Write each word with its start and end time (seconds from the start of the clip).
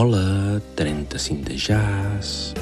Hola, 0.00 0.62
35 0.76 1.42
de 1.42 1.56
jazz. 1.56 2.54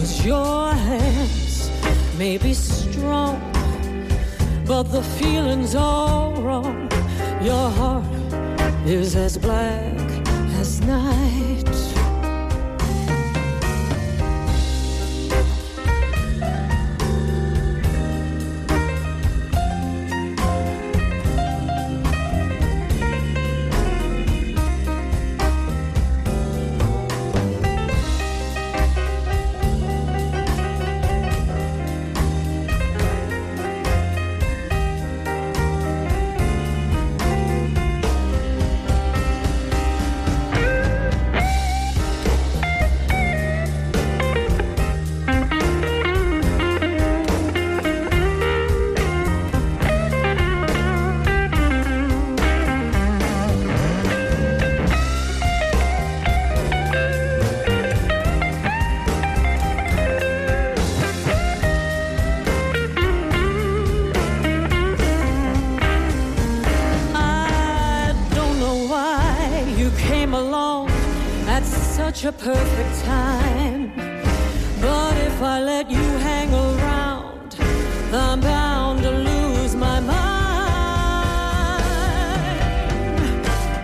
Cause 0.00 0.24
your 0.24 0.72
hands 0.72 1.70
may 2.16 2.38
be 2.38 2.54
strong, 2.54 3.38
but 4.66 4.84
the 4.84 5.02
feeling's 5.02 5.74
all 5.74 6.32
wrong. 6.40 6.90
Your 7.42 7.68
heart 7.68 8.06
is 8.86 9.14
as 9.14 9.36
black 9.36 9.92
as 10.58 10.80
night. 10.80 11.89
Such 72.00 72.24
a 72.24 72.32
perfect 72.32 72.94
time. 73.04 73.92
But 74.80 75.14
if 75.28 75.36
I 75.54 75.56
let 75.72 75.90
you 75.90 76.06
hang 76.28 76.50
around, 76.52 77.48
I'm 78.12 78.40
bound 78.40 79.02
to 79.06 79.10
lose 79.28 79.74
my 79.86 79.98
mind. 80.00 80.20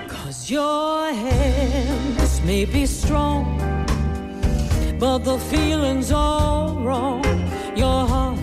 Cause 0.09 0.51
your 0.51 1.13
hands 1.13 2.41
may 2.51 2.65
be 2.65 2.87
strong, 2.87 3.45
but 4.99 5.19
the 5.31 5.39
feeling's 5.51 6.11
all 6.11 6.75
wrong. 6.87 7.25
Your 7.83 8.01
heart 8.13 8.39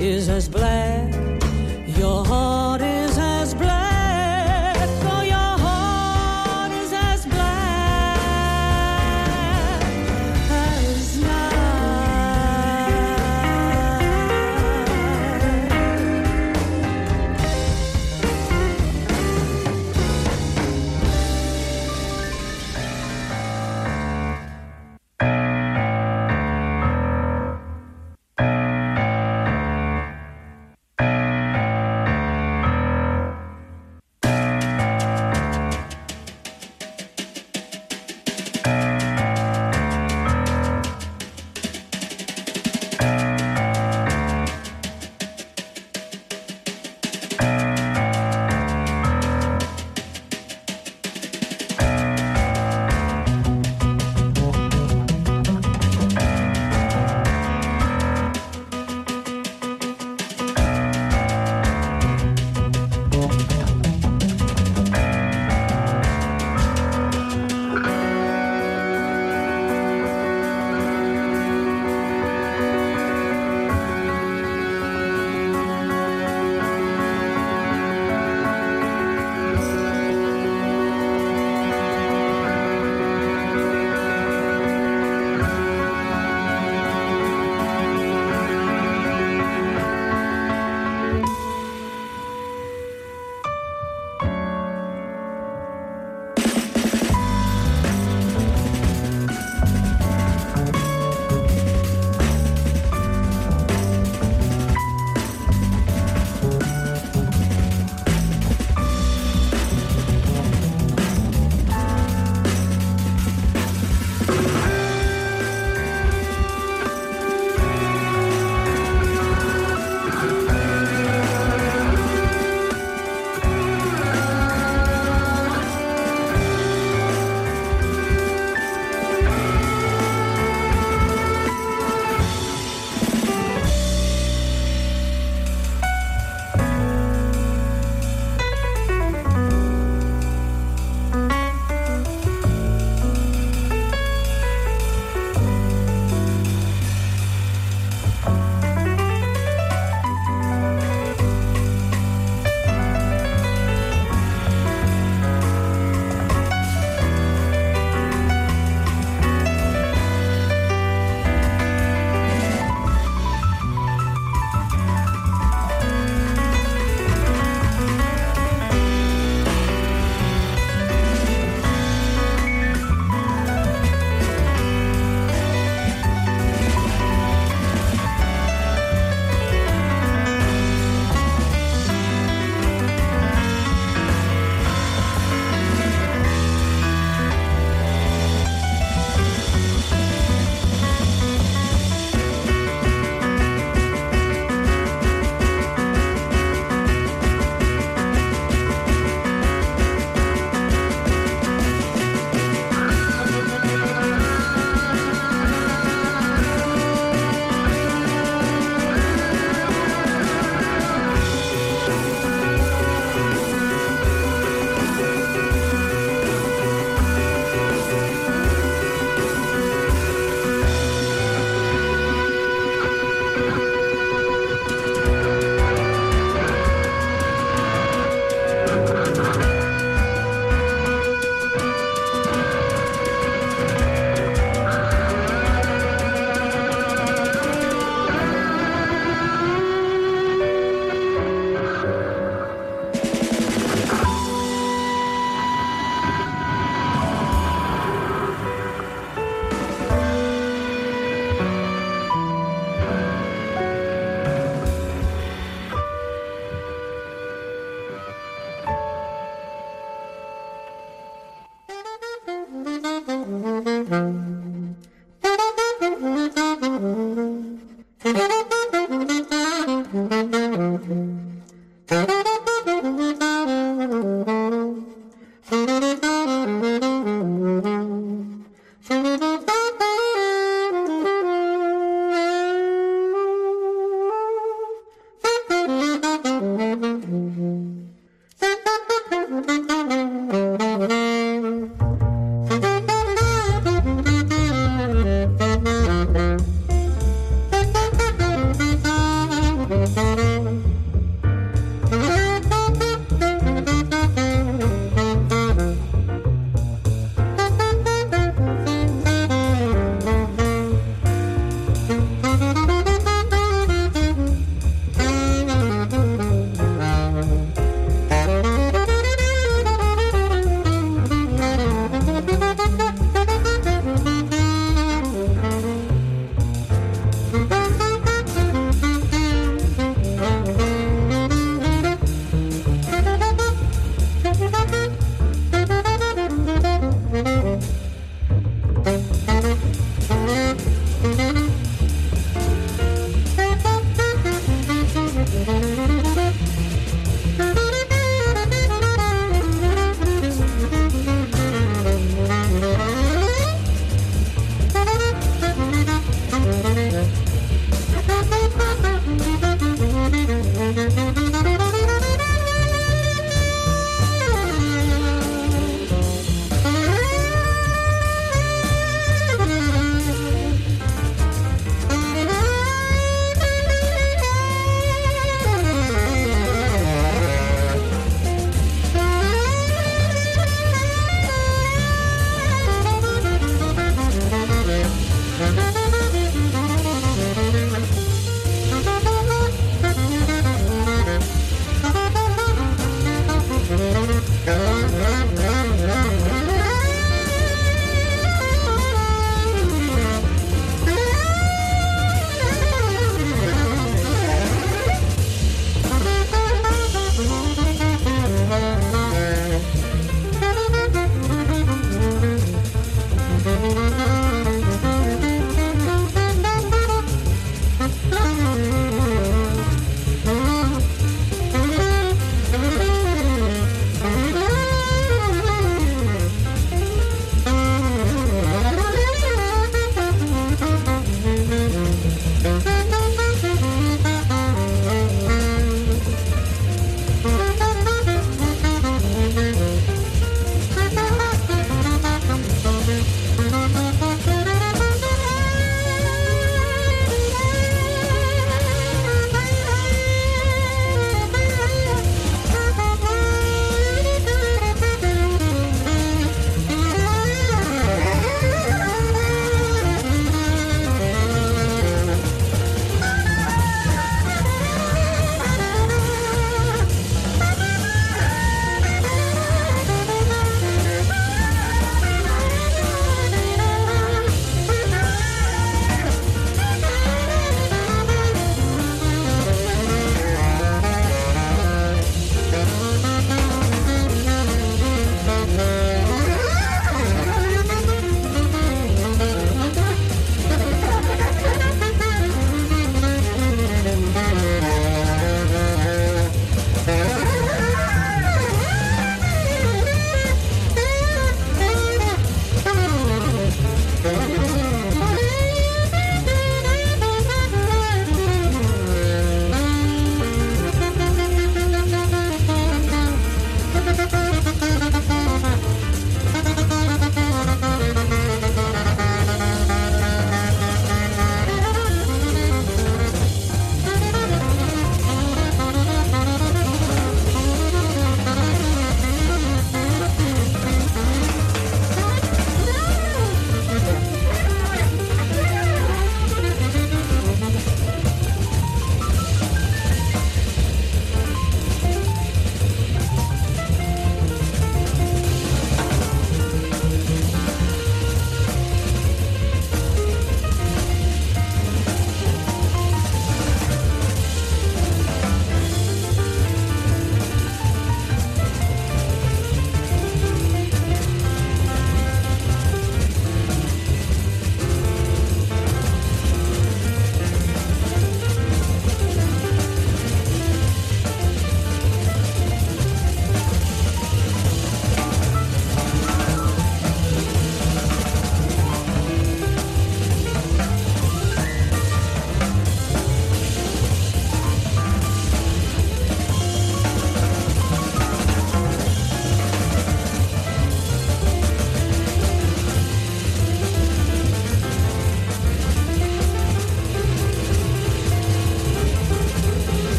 is 0.00 0.28
as 0.30 0.48
black. 0.48 1.14
Your 2.00 2.24
heart 2.24 2.65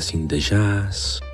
35 0.00 0.28
de 0.28 0.40
jazz. 0.40 1.27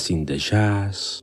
35 0.00 0.24
de 0.24 0.38
jazz. 0.38 1.18